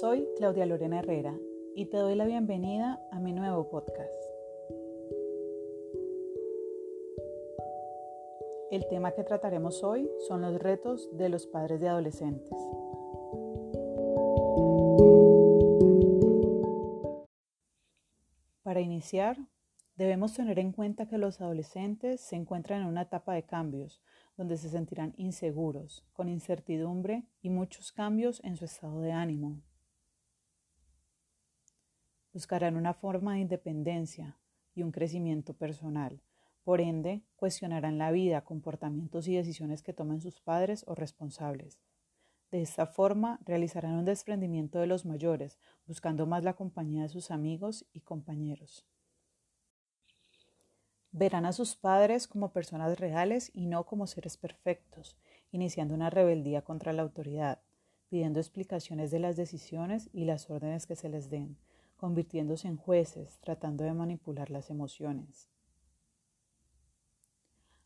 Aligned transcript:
Soy 0.00 0.28
Claudia 0.36 0.64
Lorena 0.64 1.00
Herrera 1.00 1.36
y 1.74 1.86
te 1.86 1.96
doy 1.96 2.14
la 2.14 2.24
bienvenida 2.24 3.04
a 3.10 3.18
mi 3.18 3.32
nuevo 3.32 3.68
podcast. 3.68 4.12
El 8.70 8.86
tema 8.86 9.10
que 9.10 9.24
trataremos 9.24 9.82
hoy 9.82 10.08
son 10.28 10.42
los 10.42 10.56
retos 10.62 11.08
de 11.16 11.28
los 11.30 11.48
padres 11.48 11.80
de 11.80 11.88
adolescentes. 11.88 12.56
Para 18.62 18.80
iniciar, 18.80 19.36
debemos 19.96 20.32
tener 20.34 20.60
en 20.60 20.70
cuenta 20.70 21.08
que 21.08 21.18
los 21.18 21.40
adolescentes 21.40 22.20
se 22.20 22.36
encuentran 22.36 22.82
en 22.82 22.86
una 22.86 23.02
etapa 23.02 23.34
de 23.34 23.42
cambios, 23.42 24.00
donde 24.36 24.56
se 24.56 24.68
sentirán 24.68 25.14
inseguros, 25.16 26.04
con 26.12 26.28
incertidumbre 26.28 27.24
y 27.40 27.50
muchos 27.50 27.92
cambios 27.92 28.40
en 28.44 28.56
su 28.56 28.64
estado 28.64 29.00
de 29.00 29.12
ánimo. 29.12 29.60
Buscarán 32.32 32.76
una 32.76 32.94
forma 32.94 33.34
de 33.34 33.40
independencia 33.40 34.38
y 34.74 34.82
un 34.82 34.90
crecimiento 34.90 35.54
personal. 35.54 36.22
Por 36.64 36.80
ende, 36.80 37.22
cuestionarán 37.36 37.98
la 37.98 38.10
vida, 38.10 38.44
comportamientos 38.44 39.28
y 39.28 39.36
decisiones 39.36 39.82
que 39.82 39.92
tomen 39.92 40.20
sus 40.20 40.40
padres 40.40 40.84
o 40.86 40.94
responsables. 40.94 41.78
De 42.50 42.62
esta 42.62 42.86
forma, 42.86 43.40
realizarán 43.44 43.94
un 43.94 44.04
desprendimiento 44.04 44.78
de 44.78 44.86
los 44.86 45.04
mayores, 45.04 45.58
buscando 45.86 46.26
más 46.26 46.44
la 46.44 46.54
compañía 46.54 47.02
de 47.02 47.08
sus 47.08 47.30
amigos 47.30 47.86
y 47.92 48.00
compañeros. 48.00 48.86
Verán 51.12 51.44
a 51.44 51.52
sus 51.52 51.76
padres 51.76 52.26
como 52.26 52.52
personas 52.52 52.98
reales 52.98 53.50
y 53.52 53.66
no 53.66 53.84
como 53.84 54.06
seres 54.06 54.38
perfectos, 54.38 55.18
iniciando 55.50 55.94
una 55.94 56.08
rebeldía 56.08 56.62
contra 56.62 56.94
la 56.94 57.02
autoridad, 57.02 57.60
pidiendo 58.08 58.40
explicaciones 58.40 59.10
de 59.10 59.18
las 59.18 59.36
decisiones 59.36 60.08
y 60.14 60.24
las 60.24 60.48
órdenes 60.48 60.86
que 60.86 60.96
se 60.96 61.10
les 61.10 61.28
den, 61.28 61.58
convirtiéndose 61.98 62.66
en 62.66 62.78
jueces, 62.78 63.38
tratando 63.40 63.84
de 63.84 63.92
manipular 63.92 64.50
las 64.50 64.70
emociones. 64.70 65.50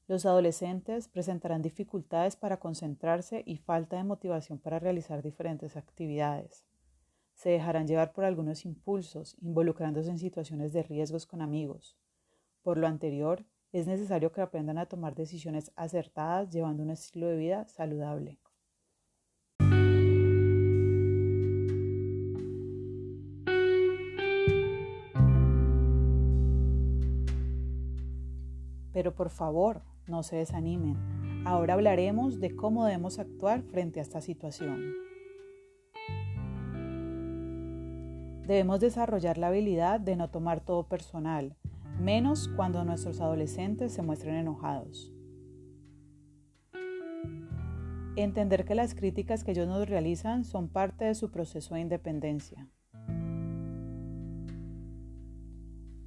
Los 0.07 0.25
adolescentes 0.25 1.09
presentarán 1.09 1.63
dificultades 1.63 2.37
para 2.37 2.61
concentrarse 2.61 3.43
y 3.45 3.57
falta 3.57 3.97
de 3.97 4.05
motivación 4.05 4.59
para 4.61 4.79
realizar 4.79 5.21
diferentes 5.21 5.77
actividades. 5.77 6.65
Se 7.35 7.51
dejarán 7.51 7.89
llevar 7.89 8.13
por 8.13 8.25
algunos 8.25 8.65
impulsos, 8.65 9.37
involucrándose 9.41 10.11
en 10.11 10.19
situaciones 10.21 10.73
de 10.73 10.85
riesgos 10.85 11.27
con 11.27 11.43
amigos. 11.43 11.97
Por 12.67 12.79
lo 12.79 12.89
anterior, 12.89 13.47
es 13.71 13.87
necesario 13.87 14.33
que 14.33 14.41
aprendan 14.41 14.77
a 14.77 14.87
tomar 14.87 15.15
decisiones 15.15 15.71
acertadas 15.77 16.51
llevando 16.51 16.83
un 16.83 16.91
estilo 16.91 17.29
de 17.29 17.37
vida 17.37 17.65
saludable. 17.69 18.41
Pero 28.93 29.15
por 29.15 29.31
favor, 29.31 29.83
no 30.09 30.25
se 30.25 30.35
desanimen. 30.35 30.97
Ahora 31.47 31.75
hablaremos 31.75 32.41
de 32.41 32.57
cómo 32.57 32.85
debemos 32.85 33.21
actuar 33.21 33.63
frente 33.63 34.01
a 34.01 34.03
esta 34.03 34.21
situación. 34.21 34.93
Debemos 38.45 38.81
desarrollar 38.81 39.39
la 39.39 39.47
habilidad 39.47 40.01
de 40.01 40.17
no 40.17 40.31
tomar 40.31 40.65
todo 40.65 40.89
personal, 40.89 41.57
menos 42.01 42.49
cuando 42.49 42.85
nuestros 42.85 43.21
adolescentes 43.21 43.93
se 43.93 44.03
muestren 44.03 44.37
enojados. 44.37 45.13
Entender 48.17 48.65
que 48.65 48.75
las 48.75 48.95
críticas 48.95 49.45
que 49.45 49.51
ellos 49.51 49.69
nos 49.69 49.89
realizan 49.89 50.45
son 50.45 50.69
parte 50.69 51.05
de 51.05 51.15
su 51.15 51.31
proceso 51.31 51.75
de 51.75 51.83
independencia. 51.83 52.67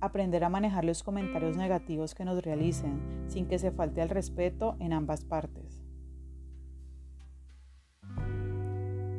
Aprender 0.02 0.44
a 0.44 0.50
manejar 0.50 0.86
los 0.86 1.04
comentarios 1.04 1.58
negativos 1.58 2.16
que 2.16 2.26
nos 2.26 2.42
realicen 2.44 3.00
sin 3.28 3.48
que 3.48 3.60
se 3.60 3.72
falte 3.72 4.02
al 4.02 4.10
respeto 4.10 4.76
en 4.80 4.94
ambas 4.94 5.26
partes. 5.26 5.84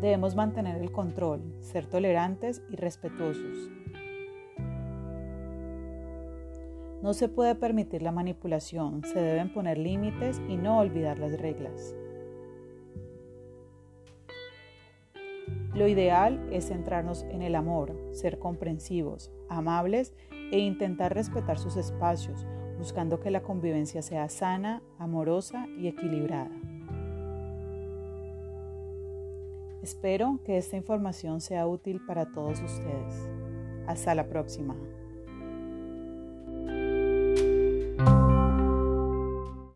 Debemos 0.00 0.34
mantener 0.34 0.80
el 0.80 0.90
control, 0.90 1.42
ser 1.60 1.86
tolerantes 1.86 2.62
y 2.70 2.76
respetuosos. 2.76 3.70
No 7.02 7.14
se 7.14 7.28
puede 7.28 7.54
permitir 7.54 8.02
la 8.02 8.12
manipulación, 8.12 9.02
se 9.04 9.20
deben 9.20 9.52
poner 9.52 9.78
límites 9.78 10.40
y 10.48 10.56
no 10.56 10.78
olvidar 10.78 11.18
las 11.18 11.40
reglas. 11.40 11.94
Lo 15.74 15.88
ideal 15.88 16.46
es 16.52 16.66
centrarnos 16.66 17.22
en 17.30 17.42
el 17.42 17.54
amor, 17.54 17.96
ser 18.12 18.38
comprensivos, 18.38 19.30
amables 19.48 20.14
e 20.50 20.58
intentar 20.58 21.14
respetar 21.14 21.58
sus 21.58 21.76
espacios, 21.76 22.44
buscando 22.76 23.20
que 23.20 23.30
la 23.30 23.42
convivencia 23.42 24.02
sea 24.02 24.28
sana, 24.28 24.82
amorosa 24.98 25.66
y 25.78 25.86
equilibrada. 25.86 26.50
Espero 29.82 30.40
que 30.44 30.58
esta 30.58 30.76
información 30.76 31.40
sea 31.40 31.66
útil 31.66 32.04
para 32.04 32.30
todos 32.32 32.60
ustedes. 32.60 33.28
Hasta 33.86 34.14
la 34.14 34.28
próxima. 34.28 34.76